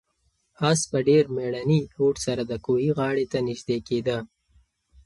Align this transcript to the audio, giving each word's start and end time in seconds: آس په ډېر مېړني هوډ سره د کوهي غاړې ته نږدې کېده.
آس 0.69 0.81
په 0.91 0.99
ډېر 1.07 1.23
مېړني 1.35 1.79
هوډ 1.95 2.15
سره 2.25 2.41
د 2.45 2.53
کوهي 2.65 2.89
غاړې 2.97 3.25
ته 3.31 3.39
نږدې 3.47 3.77
کېده. 3.87 4.17